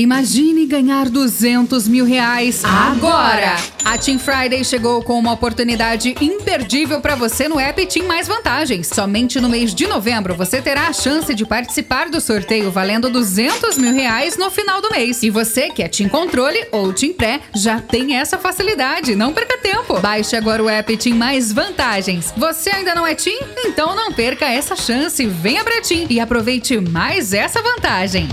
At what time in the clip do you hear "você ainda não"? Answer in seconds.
22.38-23.06